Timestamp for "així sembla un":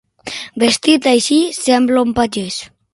1.13-2.19